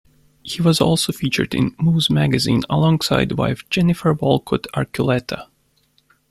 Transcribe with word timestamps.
He 0.41 0.63
was 0.63 0.81
also 0.81 1.13
featured 1.13 1.53
in 1.53 1.75
"Moves" 1.79 2.09
magazine, 2.09 2.63
alongside 2.71 3.33
wife 3.33 3.69
Jennifer 3.69 4.13
Walcott 4.13 4.63
Archuleta. 4.73 5.45